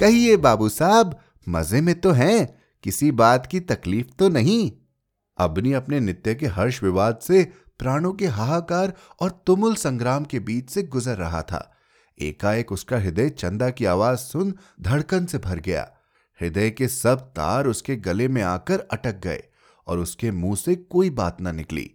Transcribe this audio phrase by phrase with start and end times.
[0.00, 4.72] कहिए बाबू साहब, मज़े में तो हैं, किसी बात की तकलीफ़ तो नहीं।
[5.38, 10.70] अबनी अपने नित्य के हर्ष विवाद से, प्राणों के हाहाकार और तुमुल संग्राम के बीच
[10.70, 11.76] से गुजर रहा था।
[12.22, 15.90] एकाएक उसका हृदय चंदा की आवाज़ सुन धड़कन से भर गया।
[16.40, 19.42] हृदय के सब तार उसके गले में आकर अटक गए
[19.86, 21.94] और उसके मुँह से कोई बात ना निकली।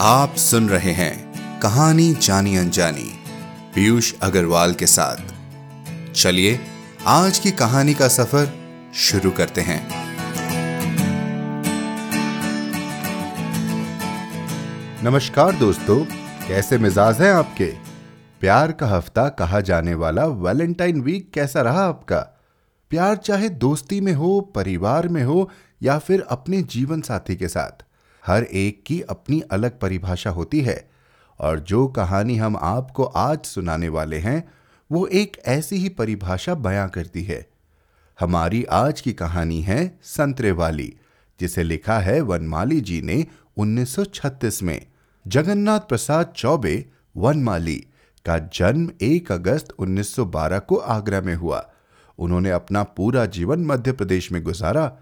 [0.00, 3.12] आप सुन रहे हैं कहानी जानी अनजानी,
[3.74, 5.16] पीयूष अग्रवाल के साथ।
[6.12, 6.60] चलिए,
[7.06, 8.54] आज की कहानी का सफ़र
[8.94, 9.88] शुरू करते हैं।
[15.04, 16.04] नमस्कार दोस्तों,
[16.48, 17.74] कैसे मिजाज हैं आपके?
[18.40, 22.20] प्यार का हफ़्ता कहा जाने वाला वैलेंटाइन वीक कैसा रहा आपका?
[22.90, 25.50] प्यार चाहे दोस्ती में हो, परिवार में हो,
[25.82, 27.85] या फिर अपने जीवन साथी के साथ।
[28.26, 30.90] हर एक की अपनी अलग परिभाषा होती है,
[31.40, 34.52] और जो कहानी हम आपको आज सुनाने वाले हैं,
[34.92, 37.46] वो एक ऐसी ही परिभाषा बयां करती है।
[38.20, 40.96] हमारी आज की कहानी है संतरे वाली
[41.40, 44.86] जिसे लिखा है वनमाली जी ने 1936 में।
[45.26, 46.84] जगन्नाथ प्रसाद चौबे,
[47.16, 47.86] वनमाली,
[48.26, 51.70] का जन्म 1 अगस्त 1912 को आगरा में हुआ।
[52.18, 54.98] उन्होंने अपना पूरा जीवन मध्य प्रदेश में गुजारा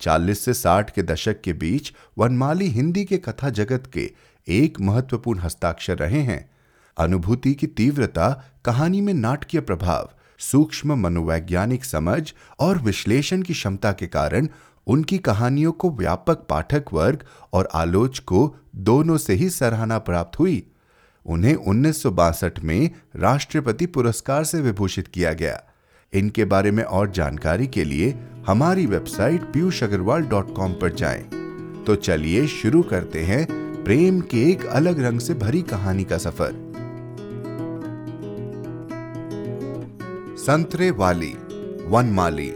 [0.00, 4.12] 40 से 60 के दशक के बीच वनमाली हिंदी के कथा जगत के
[4.48, 6.50] एक महत्वपूर्ण हस्ताक्षर रहे हैं।
[6.98, 14.06] अनुभूति की तीव्रता, कहानी में नाटकीय प्रभाव, सूक्ष्म मनोवैज्ञानिक समझ और विश्लेषण की क्षमता के
[14.06, 14.48] कारण
[14.86, 20.70] उनकी कहानियों को व्यापक पाठक वर्ग और आलोचकों दोनों से ही सराहना प्राप्त हुई।
[21.26, 25.62] उन्हें उन्नीस सौ बासठ में राष्ट्रपति पुरस्कार से विभूषित किया गया।
[26.12, 28.14] इनके बारे में और जानकारी के लिए
[28.46, 31.20] हमारी website Piyush Agarwal dot com पर जाए।
[31.86, 33.46] तो चलिए शुरू करते हैं
[33.84, 36.54] प्रेम के एक अलग रंग से भरी कहानी का सफ़र।
[40.38, 41.34] संतरे वाली
[41.86, 42.52] वनमाली।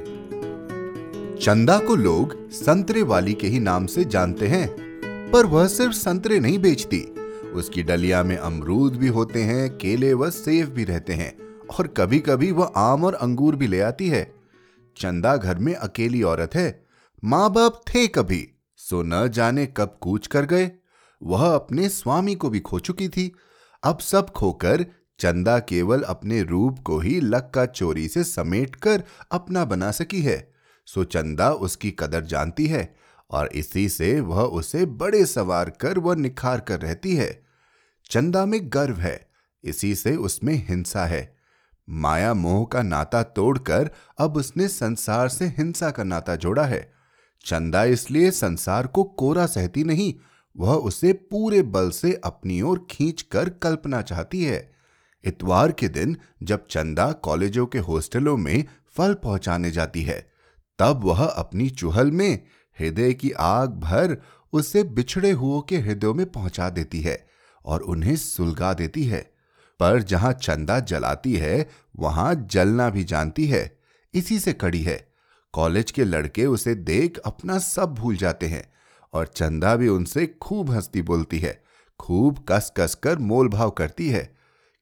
[1.42, 4.68] चंदा को लोग संतरे वाली के ही नाम से जानते हैं,
[5.30, 7.00] पर वह सिर्फ़ संतरे नहीं बेचती।
[7.54, 12.18] उसकी डलिया में अमरूद भी होते हैं, केले व सेब भी रहते हैं। और कभी
[12.18, 14.34] कभी वह आम और अंगूर भी ले आती है।
[14.96, 16.86] चंदा घर में अकेली औरत है।
[17.24, 20.70] माँ बाप थे कभी, सो न जाने कब कूच कर गए।
[21.22, 23.32] वह अपने स्वामी को भी खो चुकी थी।
[23.82, 24.86] अब सब खोकर
[25.18, 29.02] चंदा केवल अपने रूप को ही लक्का चोरी से समेटकर
[29.32, 30.54] अपना बना सकी है।
[30.86, 32.96] सो चंदा उसकी कदर जानती है
[33.30, 37.42] और इसी से वह उसे बड़े सवार कर वह निखार कर रहती है।
[38.10, 39.30] चंदा में गर्व है,
[39.64, 41.39] इसी से उसमें हिंसा है।
[41.88, 46.92] माया मोह का नाता तोड़कर अब उसने संसार से हिंसा का नाता जोड़ा है।
[47.46, 50.14] चंदा इसलिए संसार को कोरा सहती नहीं,
[50.56, 54.70] वह उसे पूरे बल से अपनी ओर खींच कर कल्पना चाहती है।
[55.24, 58.64] इतवार के दिन जब चंदा कॉलेजों के हॉस्टलों में
[58.96, 60.20] फल पहुँचाने जाती है,
[60.78, 62.42] तब वह अपनी चुहल में
[62.78, 64.16] हृदय की आग भर
[64.52, 67.26] उसे बिछड़े हुओं के हृदयों में पहुँचा देती है
[67.64, 69.39] और उन्हें सुलगा देती है।
[69.80, 73.78] पर जहाँ चंदा जलाती है, वहाँ जलना भी जानती है।
[74.14, 75.08] इसी से कड़ी है।
[75.52, 78.64] कॉलेज के लड़के उसे देख अपना सब भूल जाते हैं
[79.12, 81.62] और चंदा भी उनसे खूब हंसती बोलती है,
[82.00, 84.34] खूब कस कस कर मोल भाव करती है।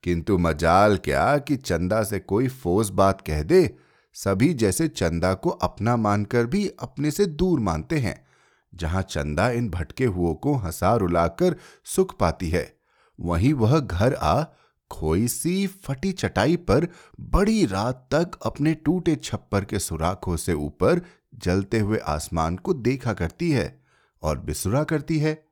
[0.03, 3.76] किंतु मजाल क्या कि चंदा से कोई फोस बात कह दे,
[4.14, 8.26] सभी जैसे चंदा को अपना मानकर भी अपने से दूर मानते हैं,
[8.75, 12.72] जहाँ चंदा इन भटके हुओं को हंसा रुलाकर सुख पाती है।
[13.20, 14.44] वहीं वह घर आ
[14.91, 16.88] खोई सी फटी चटाई पर
[17.21, 21.00] बड़ी रात तक अपने टूटे छप्पर के सुराखों से ऊपर
[21.34, 23.82] जलते हुए आसमान को देखा करती है
[24.22, 25.49] और बिसुरा करती है।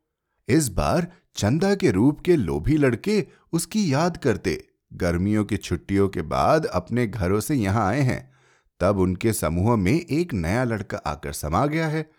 [0.49, 6.23] इस बार चंदा के रूप के लोभी लड़के उसकी याद करते। गर्मियों की छुट्टियों के
[6.23, 8.35] बाद अपने घरों से यहाँ आए हैं।
[8.81, 12.11] तब उनके समूह में एक नया लड़का आकर समा गया है।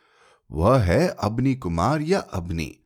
[0.51, 2.77] वह है अबनी कुमार या अबनी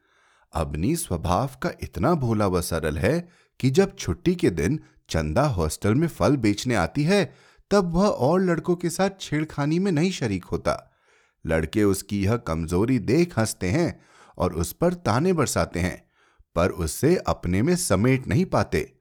[0.54, 5.96] अबनी स्वभाव का इतना भोला व सरल है कि जब छुट्टी के दिन चंदा हॉस्टल
[5.96, 7.36] में फल बेचने आती है,
[7.72, 10.98] तब वह और लड़कों के साथ छेड़खानी में नहीं शरीक होता।
[11.46, 14.02] लड़के उसकी यह कमज़ोरी देख हँसते हैं
[14.38, 16.10] और उस पर ताने बरसाते हैं,
[16.56, 18.94] पर उससे अपने में समेट नहीं पाते।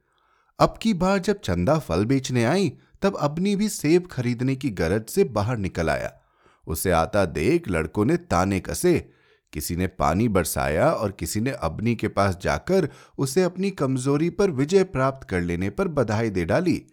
[0.58, 2.73] अब की बार जब चंदा फल बेचने आई,
[3.03, 6.20] तब अपनी भी सेब खरीदने की गरज से बाहर निकल आया।
[6.67, 9.12] उसे आता देख लड़कों ने ताने कसे
[9.52, 12.88] किसी ने पानी बरसाया और किसी ने अबनी के पास जाकर
[13.19, 16.87] उसे अपनी कमज़ोरी पर विजय प्राप्त कर लेने पर बधाई दे डाली।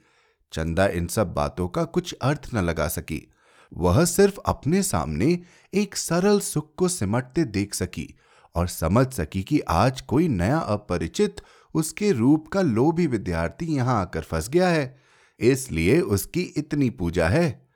[0.54, 3.32] चंदा इन सब बातों का कुछ अर्थ न लगा सकी।
[3.74, 5.40] वह सिर्फ़ अपने सामने
[5.74, 8.16] एक सरल सुख को सिमटते देख सकी
[8.56, 11.42] और समझ सकी कि आज कोई नया अपरिचित
[11.76, 14.98] उसके रूप का लोभी विद्यार्थी यहाँ आकर फंस गया है।
[15.40, 17.67] इसलिए उसकी इतनी पूजा है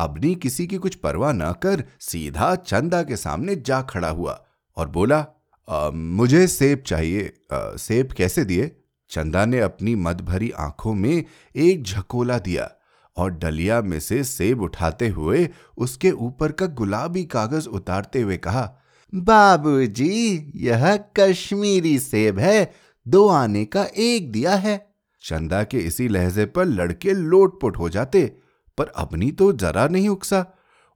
[0.00, 4.44] अबनी किसी की कुछ परवाह न कर सीधा चंदा के सामने जा खड़ा हुआ
[4.76, 5.26] और बोला
[5.68, 8.76] आ, मुझे सेब चाहिए आ, सेब कैसे दिए?
[9.10, 11.24] चंदा ने अपनी मद भरी आँखों में
[11.56, 12.70] एक झकोला दिया
[13.16, 15.48] और डलिया में से सेब उठाते हुए
[15.78, 18.78] उसके ऊपर का गुलाबी कागज़ उतारते हुए कहा
[19.14, 22.72] बाबूजी यह कश्मीरी सेब है
[23.08, 28.36] दो आने का एक दिया है। चंदा के इसी लहजे पर लड़के लोटपोट हो जाते
[28.80, 30.44] पर अपनी तो जरा नहीं उकसा।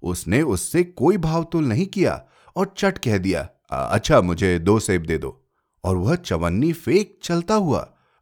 [0.03, 2.23] उसने उससे कोई भावतोल नहीं किया
[2.57, 5.41] और चट कह दिया अच्छा मुझे दो सेब दे दो।
[5.85, 7.79] और वह चवन्नी फेंक चलता हुआ।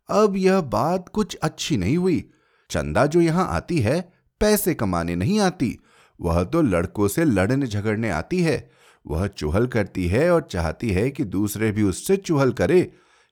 [0.09, 2.25] अब यह बात कुछ अच्छी नहीं हुई।
[2.71, 4.01] चंदा जो यहाँ आती है,
[4.41, 5.79] पैसे कमाने नहीं आती।
[6.21, 8.71] वह तो लड़कों से लड़ने झगड़ने आती है।
[9.05, 12.81] वह चुहल करती है और चाहती है कि दूसरे भी उससे चुहल करे।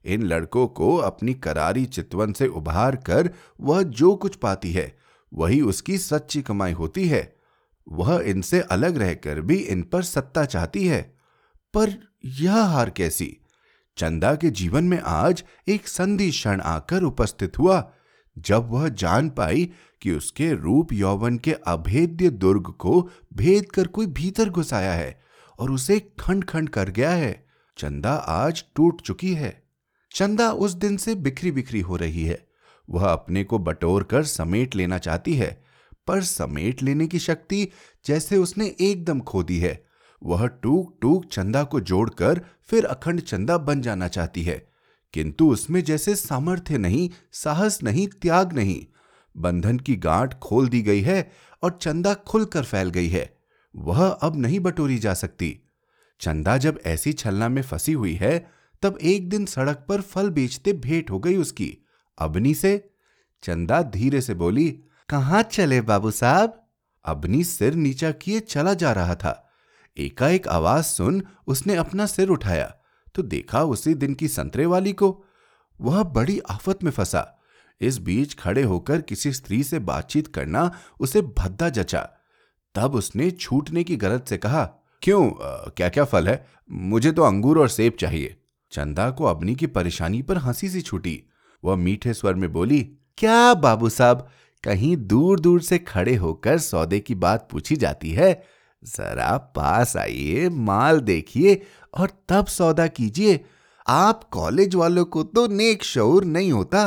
[0.05, 3.31] इन लड़कों को अपनी करारी चितवन से उभार कर
[3.61, 4.87] वह जो कुछ पाती है
[5.35, 7.37] वही उसकी सच्ची कमाई होती है।
[7.89, 11.17] वह इनसे अलग रहकर भी इन पर सत्ता चाहती है।
[11.75, 13.37] पर यह हार कैसी?
[13.97, 17.93] चंदा के जीवन में आज एक संधि क्षण आकर उपस्थित हुआ,
[18.39, 24.07] जब वह जान पाई कि उसके रूप यौवन के अभेद्य दुर्ग को भेद कर कोई
[24.07, 25.21] भीतर घुसाया है
[25.59, 27.47] और उसे खंड खंड कर गया है।
[27.79, 29.63] चंदा आज टूट चुकी है।
[30.15, 32.50] चंदा उस दिन से बिखरी बिखरी हो रही है।
[32.91, 35.65] वह अपने को बटोर कर समेट लेना चाहती है,
[36.07, 37.69] पर समेट लेने की शक्ति
[38.07, 39.87] जैसे उसने एकदम खो दी है,
[40.23, 44.71] वह टूक टूक चंदा को जोड़कर फिर अखंड चंदा बन जाना चाहती है।
[45.13, 48.87] किंतु उसमें जैसे सामर्थ्य नहीं, साहस नहीं, त्याग नहीं,
[49.37, 51.33] बंधन की गांठ खोल दी गई है
[51.63, 53.39] और चंदा खुलकर फैल गई है,
[53.77, 55.59] वह अब नहीं बटोरी जा सकती।
[56.21, 58.51] चंदा जब ऐसी छलना में फंसी हुई है,
[58.83, 61.77] तब एक दिन सड़क पर फल बेचते भेंट हो गई उसकी।
[62.21, 62.91] अबनी से?
[63.43, 64.69] चंदा धीरे से बोली,
[65.09, 66.57] कहाँ चले बाबू साहब?
[67.05, 69.47] अबनी सिर नीचा किए चला जा रहा था।
[69.97, 72.75] एकाएक आवाज़ सुन उसने अपना सिर उठाया
[73.15, 75.25] तो देखा उसी दिन की संतरे वाली को।
[75.81, 77.27] वह बड़ी आफत में फंसा।
[77.81, 80.71] इस बीच खड़े होकर किसी स्त्री से बातचीत करना
[81.01, 82.09] उसे भद्दा जचा।
[82.75, 84.65] तब उसने छूटने की गरज से कहा,
[85.03, 85.31] क्यों
[85.71, 86.47] क्या क्या फल है?
[86.71, 88.37] मुझे तो अंगूर और सेब चाहिए।
[88.73, 91.23] चंदा को अबनी की परेशानी पर हँसी सी छूटी।
[91.65, 92.81] वह मीठे स्वर में बोली,
[93.19, 94.29] क्या बाबू साहब,
[94.65, 98.43] कहीं दूर दूर से खड़े होकर सौदे की बात पूछी जाती है?
[98.85, 101.63] जरा पास आइए, माल देखिए
[101.95, 103.45] और तब सौदा कीजिए।
[103.87, 106.83] आप कॉलेज वालों को तो नेक शौर नहीं होता।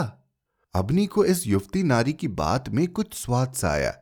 [0.75, 3.95] अबनी को इस युवती नारी की बात में कुछ स्वाद सा आया।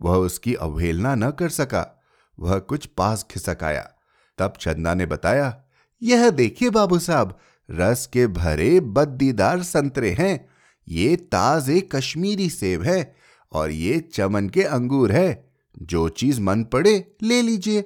[0.00, 2.02] वह उसकी अवहेलना न कर सका,
[2.38, 3.90] वह कुछ पास खिसक आया।
[4.38, 5.62] तब चंदा ने बताया,
[6.02, 7.38] यह देखिए बाबू साहब
[7.70, 10.48] रस के भरे बद्दीदार संतरे हैं।
[10.88, 13.16] ये ताजे कश्मीरी सेब है
[13.52, 15.50] और ये चमन के अंगूर है।
[15.82, 17.84] जो चीज़ मन पड़े, ले लीजिए।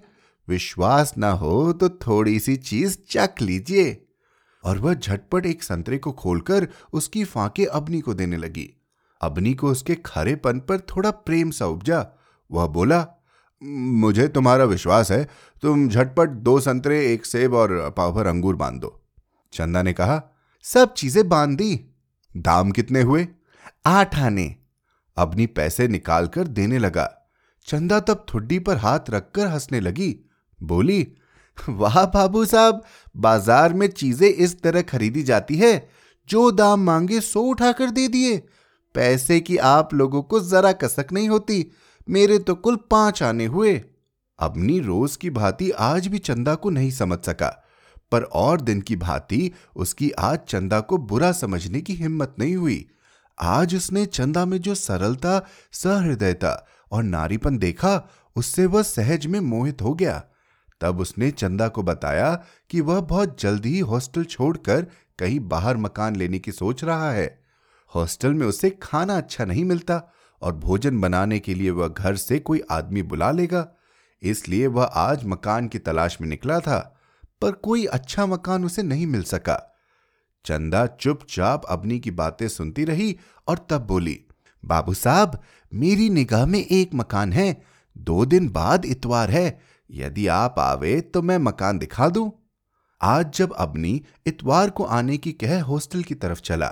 [0.49, 4.07] विश्वास ना हो तो थोड़ी सी चीज़ चख लीजिए।
[4.65, 8.71] और वह झटपट एक संतरे को खोलकर उसकी फांके अबनी को देने लगी।
[9.21, 12.07] अबनी को उसके खरेपन पर थोड़ा प्रेम सा उपजा।
[12.53, 13.07] वह बोला,
[13.63, 15.29] मुझे तुम्हारा विश्वास है।
[15.63, 19.04] तुम झटपट दो संतरे, एक सेब और पाव भर अंगूर बाँध दो।
[19.55, 20.23] चंदा ने कहा,
[20.63, 21.81] सब चीज़ें बाँध। दी
[22.37, 23.29] दाम कितने हुए?
[23.87, 24.55] आठ आने।
[25.17, 27.11] अबनी पैसे निकालकर देने लगा।
[27.67, 30.17] चंदा तब थुड्डी पर हाथ रखकर हंसने लगी।
[30.63, 31.07] बोली,
[31.69, 32.83] वाह बाबू साहब,
[33.17, 35.89] बाज़ार में चीज़ें इस तरह खरीदी जाती है,
[36.29, 38.37] जो दाम मांगे सो उठाकर दे दिए।
[38.95, 41.71] पैसे की आप लोगों को जरा कसक नहीं होती,
[42.11, 43.83] मेरे तो कुल पाँच आने हुए।
[44.39, 47.64] अपनी रोज की भांति आज भी चंदा को नहीं समझ सका।
[48.15, 52.89] पर और दिन की भांति उसकी आज चंदा को बुरा समझने की हिम्मत नहीं हुई।
[53.41, 59.83] आज उसने चंदा में जो सरलता, सहृदयता और नारीपन देखा, उससे वह सहज में मोहित
[59.83, 60.25] हो गया।
[60.81, 64.87] तब उसने चंदा को बताया कि वह बहुत जल्द ही हॉस्टल छोड़कर
[65.19, 67.45] कहीं बाहर मकान लेने की सोच रहा है।
[67.95, 72.39] हॉस्टल में उसे खाना अच्छा नहीं मिलता और भोजन बनाने के लिए वह घर से
[72.39, 73.69] कोई आदमी बुला लेगा।
[74.23, 76.94] इसलिए वह आज मकान की तलाश में निकला था।
[77.43, 79.57] पर कोई अच्छा मकान उसे नहीं मिल सका।
[80.45, 83.17] चंदा चुपचाप अपनी की बातें सुनती रही
[83.49, 84.21] और तब बोली,
[84.65, 85.39] बाबू साहब,
[85.73, 87.63] मेरी निगाह में एक मकान है।
[87.99, 89.61] दो दिन बाद इतवार है।
[89.91, 92.31] यदि आप आवे तो मैं मकान दिखा दूँ।
[93.03, 96.69] आज जब अबनी इतवार को आने की कह हॉस्टल की तरफ़ चला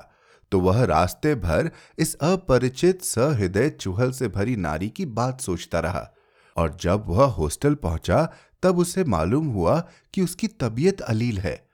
[0.52, 6.08] तो वह रास्ते भर इस अपरिचित सहृदय चूहल से भरी नारी की बात सोचता रहा।
[6.56, 9.78] और जब वह हॉस्टल पहुँचा तब उसे मालूम हुआ
[10.14, 11.66] कि उसकी तबीयत अलील है।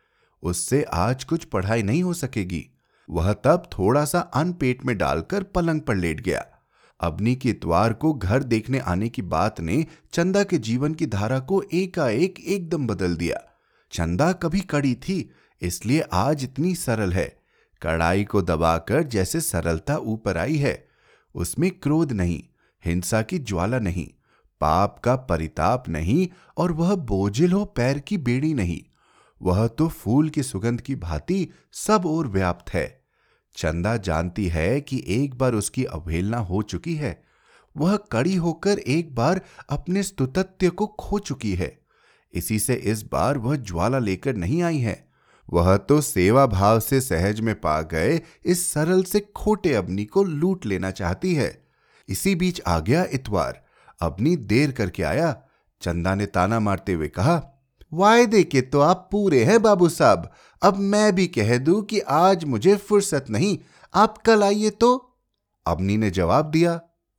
[0.42, 2.64] उससे आज कुछ पढ़ाई नहीं हो सकेगी।
[3.10, 6.44] वह तब थोड़ा सा अन्न पेट में डालकर पलंग पर लेट गया।
[7.00, 11.38] अबनी के इतवार को घर देखने आने की बात ने चंदा के जीवन की धारा
[11.40, 13.40] को एकाएक एकदम बदल दिया।
[13.92, 15.30] चंदा कभी कड़ी थी,
[15.62, 17.38] इसलिए आज इतनी सरल है।
[17.82, 20.88] कड़ाई को दबाकर जैसे सरलता ऊपर आई है,
[21.34, 22.42] उसमें क्रोध नहीं,
[22.84, 24.08] हिंसा की ज्वाला नहीं।
[24.60, 28.80] पाप का परिताप नहीं और वह बोझिल हो पैर की बेड़ी नहीं।
[29.42, 33.04] वह तो फूल की सुगंध की भांति सब ओर व्याप्त है।
[33.56, 37.22] चंदा जानती है कि एक बार उसकी अवहेलना हो चुकी है।
[37.76, 41.78] वह कड़ी होकर एक बार अपने स्तुतत्य को खो चुकी है।
[42.34, 45.08] इसी से इस बार वह ज्वाला लेकर नहीं आई है।
[45.52, 50.22] वह तो सेवा भाव से सहज में पा गए इस सरल से खोटे अग्नि को
[50.22, 51.66] लूट लेना चाहती है।
[52.08, 53.67] इसी बीच आ गया इतवार।
[54.00, 55.36] अग्नि देर करके आया।
[55.82, 57.42] चंदा ने ताना मारते हुए कहा,
[57.92, 60.30] वायदे के तो आप पूरे हैं, बाबू साहब।
[60.62, 63.58] अब मैं भी कह दूँ कि आज मुझे फुर्सत नहीं।
[63.94, 64.96] आप कल आइए तो।
[65.66, 66.76] अबनी ने जवाब दिया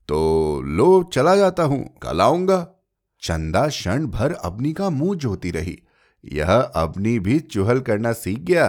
[0.10, 2.68] तो लो, चला जाता हूँ, कल आऊँगा।
[3.24, 5.78] चंदा क्षण भर अबनी का मुँह जोती रही।
[6.24, 8.68] यह अबनी भी चुहल करना सीख गया,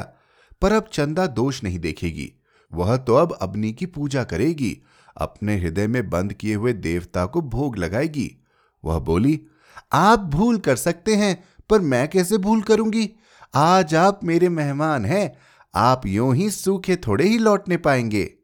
[0.63, 2.33] पर अब चंदा दोष नहीं देखेगी।
[2.73, 4.77] वह तो अब अबनी की पूजा करेगी।
[5.17, 8.37] अपने हृदय में बंद किए हुए देवता को भोग लगाएगी।
[8.85, 9.41] वह बोली,
[9.93, 13.11] आप भूल कर सकते हैं, पर मैं कैसे भूल करूँगी?
[13.55, 15.39] आज आप मेरे मेहमान हैं,
[15.75, 18.35] आप यूँ ही सूखे थोड़े ही लौटने पाएँगे।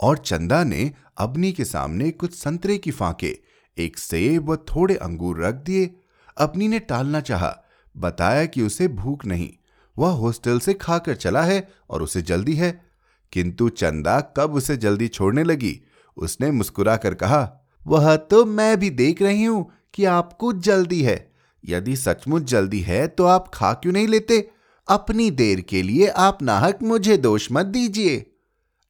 [0.00, 3.38] और चंदा ने अबनी के सामने कुछ संतरे की फांके,
[3.78, 5.94] एक सेब व थोड़े अंगूर रख दिए।
[6.38, 7.58] अपनी ने टालना चाहा,
[7.96, 9.52] बताया कि उसे भूख नहीं।
[9.98, 12.84] वह हॉस्टल से खाकर चला है और उसे जल्दी है।
[13.32, 15.80] किंतु चंदा कब उसे जल्दी छोड़ने लगी?
[16.16, 21.32] उसने मुस्कुरा कर कहा, वह तो मैं भी देख रही हूँ कि आपको जल्दी है।
[21.64, 24.48] यदि सचमुच जल्दी है तो आप खा क्यों नहीं लेते?
[24.88, 28.24] अपनी देर के लिए आप नाहक मुझे दोष मत दीजिए।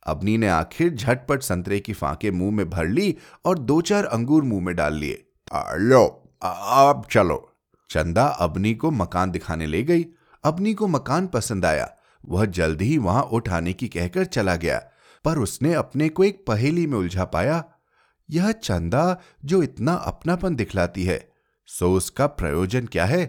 [0.07, 4.43] अबनी ने आखिर झटपट संतरे की फांके मुँह में भर ली और दो चार अंगूर
[4.43, 5.25] मुँह में डाल लिए।
[5.75, 6.21] लो
[7.13, 7.37] चलो
[7.91, 10.07] चंदा अबनी को मकान दिखाने ले गई।
[10.45, 11.91] अबनी को मकान पसंद आया।
[12.25, 14.81] वह जल्द ही वहाँ उठाने की कहकर चला गया।
[15.25, 17.65] पर उसने अपने को एक पहेली में उलझा पाया।
[18.31, 21.33] यह चंदा जो इतना अपनापन दिखलाती है,
[21.67, 23.27] सो उसका प्रयोजन क्या है?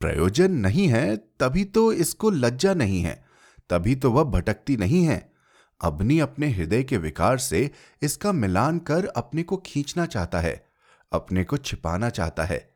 [0.00, 3.24] प्रयोजन नहीं है, तभी तो इसको लज्जा नहीं है,
[3.70, 5.32] तभी तो वह भटकती नहीं है।
[5.80, 7.70] अबनी अपने हृदय के विकार से
[8.02, 10.66] इसका मिलान कर अपने को खींचना चाहता है,
[11.12, 12.70] अपने को छिपाना चाहता है।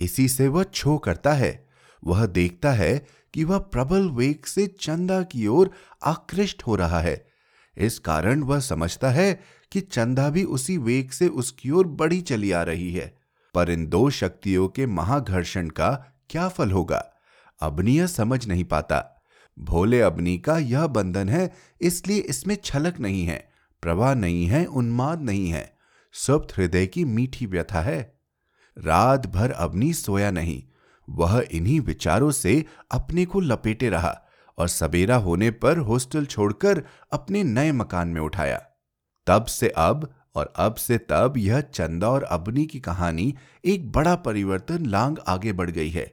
[0.00, 1.68] इसी से वह छो करता है।
[2.04, 5.70] वह देखता है कि वह प्रबल वेग से चंदा की ओर
[6.04, 7.33] आकृष्ट हो रहा है।
[7.78, 9.40] इस कारण वह समझता है
[9.72, 13.18] कि चंदा भी उसी वेग से उसकी ओर बढ़ी चली आ रही है।
[13.54, 17.12] पर इन दो शक्तियों के महाघर्षण का क्या फल होगा?
[17.60, 19.22] अबनीय समझ नहीं पाता।
[19.58, 23.52] भोले अबनी का यह बंधन है, इसलिए इसमें छलक नहीं है,
[23.82, 25.76] प्रवाह नहीं है, उन्माद नहीं है।
[26.12, 28.18] सुप्त हृदय की मीठी व्यथा है।
[28.78, 30.62] रात भर अबनी सोया नहीं।
[31.10, 34.23] वह इन्हीं विचारों से अपने को लपेटे रहा।
[34.58, 36.82] और सवेरा होने पर हॉस्टल छोड़कर
[37.12, 38.62] अपने नए मकान में उठाया।
[39.26, 43.34] तब से अब और अब से तब यह चंदा और अबनी की कहानी
[43.64, 46.12] एक बड़ा परिवर्तन लांग आगे बढ़ गई है,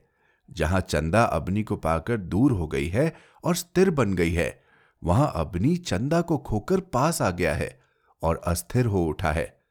[0.49, 4.61] जहाँ चंदा अबनी को पाकर दूर हो गई है और स्थिर बन गई है।
[5.01, 7.79] वहाँ अबनी चंदा को खोकर पास आ गया है
[8.23, 9.61] और अस्थिर हो उठा है।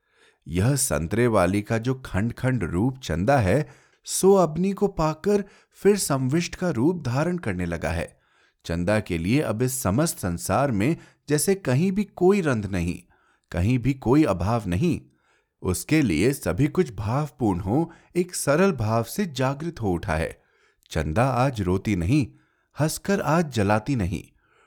[0.46, 3.68] यह संतरे वाली का जो खंड खंड रूप चंदा है,
[4.06, 5.44] सो अबनी को पाकर
[5.78, 8.19] फिर संविष्ट का रूप धारण करने लगा है।
[8.64, 10.96] चंदा के लिए अब इस समस्त संसार में
[11.28, 12.98] जैसे कहीं भी कोई रंध नहीं,
[13.52, 15.00] कहीं भी कोई अभाव नहीं।
[15.62, 20.36] उसके लिए सभी कुछ भावपूर्ण हो, एक सरल भाव से जागृत हो उठा है।
[20.90, 22.26] चंदा आज रोती नहीं,
[22.76, 24.22] हंसकर आज जलाती नहीं।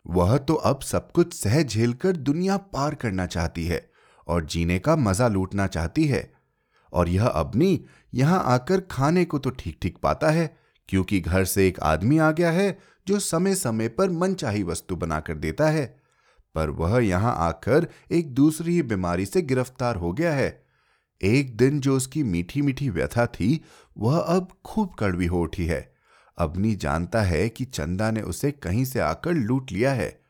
[0.05, 3.85] वह तो अब सब कुछ सह झेलकर दुनिया पार करना चाहती है
[4.27, 6.31] और जीने का मज़ा लूटना चाहती है।
[6.93, 7.79] और यह अपनी
[8.13, 10.55] यहाँ आकर खाने को तो ठीक ठीक पाता है,
[10.89, 15.33] क्योंकि घर से एक आदमी आ गया है जो समय समय पर मनचाही वस्तु बनाकर
[15.33, 16.03] देता है।
[16.55, 20.65] पर वह यहाँ आकर एक दूसरी ही बीमारी से गिरफ़्तार हो गया है।
[21.23, 23.61] एक दिन जो उसकी मीठी मीठी व्यथा थी,
[23.97, 25.93] वह अब खूब कड़वी हो उठी है।
[26.37, 30.21] अबनी जानता है कि चंदा ने उसे कहीं से आकर लूट लिया है।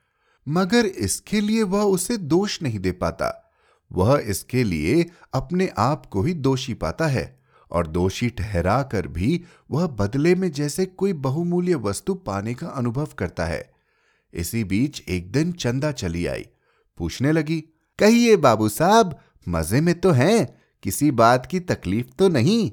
[0.47, 3.51] मगर इसके लिए वह उसे दोष नहीं दे पाता।
[3.91, 7.42] वह इसके लिए अपने आप को ही दोषी पाता है।
[7.73, 13.07] और दोषी ठहरा कर भी वह बदले में जैसे कोई बहुमूल्य वस्तु पाने का अनुभव
[13.17, 13.73] करता है।
[14.33, 16.45] इसी बीच एक दिन चंदा चली आई।
[16.97, 17.61] पूछने लगी,
[17.99, 22.71] कहिए बाबू साहब, मज़े में तो हैं, किसी बात की तकलीफ़ तो नहीं?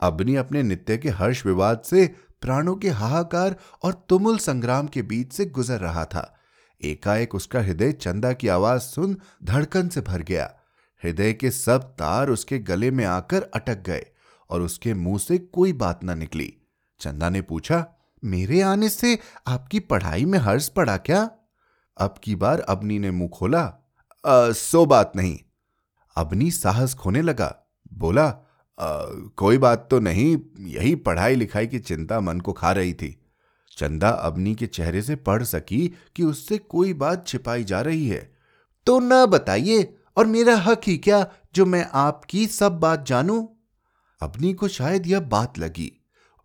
[0.00, 5.32] अबनी अपने नित्य के हर्ष विवाद से प्राणों के हाहाकार और तुमुल संग्राम के बीच
[5.32, 6.38] से गुजर रहा था।
[6.84, 10.54] एकाएक उसका हृदय चंदा की आवाज़ सुन धड़कन से भर गया।
[11.04, 14.06] हृदय के सब तार उसके गले में आकर अटक गए।
[14.50, 16.52] और उसके मुँह से कोई बात ना निकली।
[17.00, 17.84] चंदा ने पूछा
[18.22, 21.28] मेरे आने से आपकी पढ़ाई में हर्ष पड़ा क्या?
[21.96, 23.72] अब की बार अबनी ने मुँह खोला
[24.54, 25.38] सो बात नहीं।
[26.16, 27.54] अबनी साहस खोने लगा
[27.92, 28.26] बोला
[28.78, 29.04] आ,
[29.36, 30.36] कोई बात तो नहीं
[30.68, 33.16] यही पढ़ाई लिखाई की चिंता मन को खा रही थी।
[33.76, 35.86] चंदा अबनी के चेहरे से पढ़ सकी
[36.16, 38.20] कि उससे कोई बात छिपाई जा रही है।
[38.86, 43.44] तो न बताइए और मेरा हक ही क्या जो मैं आपकी सब बात जानूं?
[44.20, 45.92] अबनी को शायद यह बात लगी।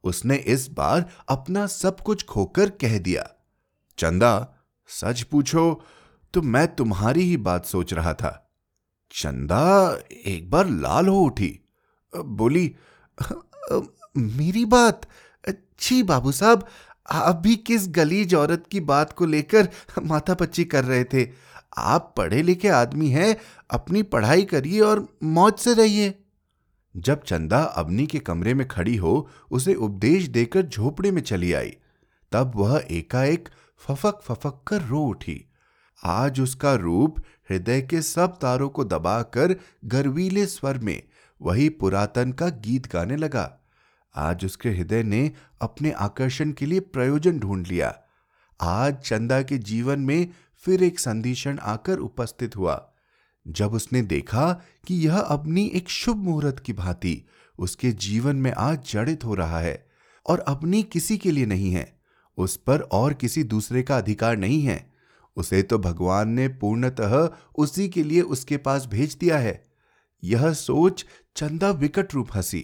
[0.03, 3.29] उसने इस बार अपना सब कुछ खोकर कह दिया,
[3.97, 4.53] चंदा,
[4.89, 5.81] सच पूछो
[6.33, 8.37] तो मैं तुम्हारी ही बात सोच रहा था।
[9.11, 11.59] चंदा, एक बार लाल हो उठी।
[12.13, 12.75] बोली,
[14.17, 15.07] मेरी बात?
[15.43, 16.67] अच्छी बाबू साहब
[17.07, 19.69] आप भी किस गलीज औरत की बात को लेकर
[20.01, 21.27] माथा पच्ची कर रहे थे?
[21.77, 23.35] आप पढ़े लिखे आदमी हैं,
[23.69, 26.20] अपनी पढ़ाई करिए और मौज से रहिए।
[26.97, 31.77] जब चंदा अबनी के कमरे में खड़ी हो, उसे उपदेश देकर झोपड़े में चली आई।
[32.31, 35.45] तब वह एकाएक फफक फफक कर रो उठी।
[36.03, 39.55] आज उसका रूप हृदय के सब तारों को दबाकर
[39.85, 41.03] गर्वीले स्वर में,
[41.41, 43.59] वही पुरातन का गीत गाने लगा।
[44.15, 45.31] आज उसके हृदय ने
[45.61, 47.99] अपने आकर्षण के लिए प्रयोजन ढूंढ लिया।
[48.61, 52.90] आज चंदा के जीवन में फिर एक संदीक्षण आकर उपस्थित हुआ।
[53.47, 57.21] जब उसने देखा कि यह अपनी एक शुभ मुहूर्त की भांति
[57.59, 59.89] उसके जीवन में आज जड़ित हो रहा है
[60.25, 62.01] और अपनी किसी के लिए नहीं है,
[62.37, 64.93] उस पर और किसी दूसरे का अधिकार नहीं है,
[65.37, 69.71] उसे तो भगवान ने पूर्णतः उसी के लिए उसके पास भेज दिया है।
[70.23, 71.05] यह सोच
[71.35, 72.59] चंदा विकट रूप हँसी।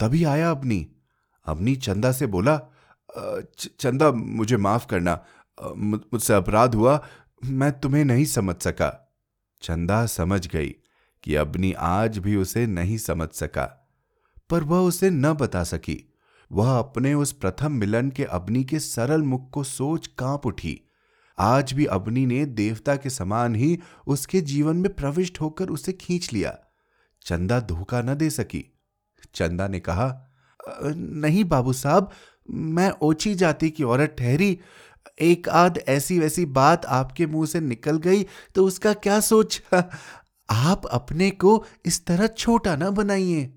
[0.00, 0.86] तभी आया अपनी।
[1.46, 2.60] अपनी चंदा से बोला
[3.58, 5.24] चंदा मुझे माफ़ करना।
[5.76, 7.06] मुझसे अपराध हुआ,
[7.44, 9.05] मैं तुम्हें नहीं समझ सका।
[9.62, 10.74] चंदा समझ गई
[11.24, 13.64] कि अबनी आज भी उसे नहीं समझ सका,
[14.50, 16.02] पर वह उसे न बता सकी।
[16.50, 20.80] वह अपने उस प्रथम मिलन के अबनी के सरल मुख को सोच काँप उठी।
[21.38, 26.32] आज भी अबनी ने देवता के समान ही उसके जीवन में प्रविष्ट होकर उसे खींच
[26.32, 26.56] लिया।
[27.24, 28.64] चंदा धोखा न दे सकी।
[29.34, 30.22] चंदा ने कहा
[30.84, 32.10] नहीं बाबू साहब,
[32.48, 34.58] मैं ओछी जाति की औरत ठहरी
[35.20, 39.62] एक आध ऐसी वैसी बात आपके मुँह से निकल गई तो उसका क्या सोच?
[40.50, 43.54] आप अपने को इस तरह छोटा ना बनाइए।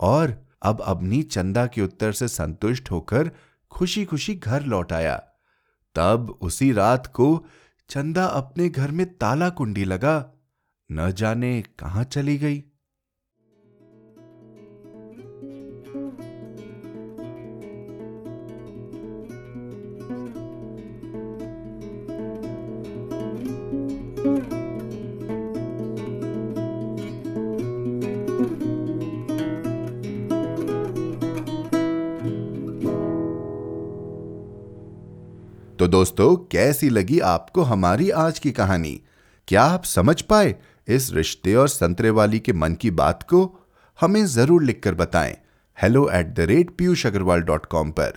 [0.00, 3.30] और अब अपनी चंदा के उत्तर से संतुष्ट होकर
[3.70, 5.16] खुशी खुशी घर लौट आया।
[5.94, 7.46] तब उसी रात को
[7.88, 10.32] चंदा अपने घर में ताला कुंडी लगा।
[10.92, 12.64] न जाने कहाँ चली गई।
[35.98, 38.90] दोस्तों, कैसी लगी आपको हमारी आज की कहानी?
[39.48, 40.54] क्या आप समझ पाए
[40.88, 43.40] इस रिश्ते और संतरे वाली के मन की बात को?
[43.98, 45.34] हमें ज़रूर लिखकर बताएँ।
[45.76, 48.12] Hello at the rate Piyush Agarwal dot com पर।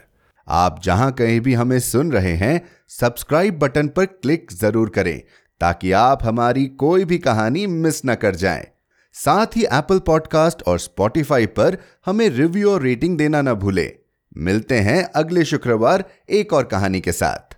[0.48, 5.22] आप जहाँ कहीं भी हमें सुन रहे हैं सब्सक्राइब बटन पर क्लिक ज़रूर करें,
[5.62, 8.68] ताकि आप हमारी कोई भी कहानी मिस न कर जाएँ।
[9.16, 13.90] साथ ही एप्पल पॉडकास्ट और स्पॉटिफाई पर हमें रिव्यू और रेटिंग देना ना भूलें।
[14.38, 17.51] मिलते हैं अगले शुक्रवार एक और कहानी के साथ।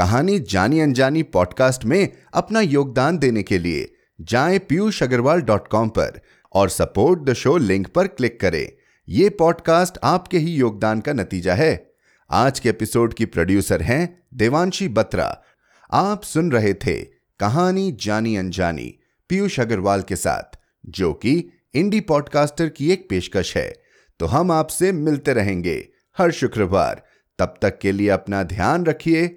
[0.00, 5.88] कहानी जानी अनजानी पॉडकास्ट में अपना योगदान देने के लिए जाएँ पीयूष अग्रवाल डॉट कॉम
[5.88, 6.20] पर
[6.52, 8.72] और सपोर्ट द शो लिंक पर क्लिक करें।
[9.08, 11.92] यह पॉडकास्ट आपके ही योगदान का नतीजा है।
[12.30, 15.42] आज के एपिसोड की प्रोड्यूसर हैं देवांशी बत्रा।
[15.92, 17.02] आप सुन रहे थे
[17.40, 23.82] कहानी जानी अनजानी पीयूष अग्रवाल के साथ, जो कि इंडी पॉडकास्टर की एक पेशकश है।
[24.18, 27.02] तो हम आपसे मिलते रहेंगे हर शुक्रवार।
[27.38, 29.36] तब तक के लिए अपना ध्यान रखिए